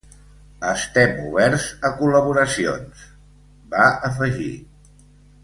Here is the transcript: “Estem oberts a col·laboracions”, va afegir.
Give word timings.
“Estem 0.69 1.11
oberts 1.25 1.67
a 1.89 1.91
col·laboracions”, 1.99 3.05
va 3.75 3.87
afegir. 4.11 4.51